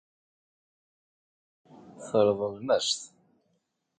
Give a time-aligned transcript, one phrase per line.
[2.07, 3.01] Tṛeḍlem-as-t.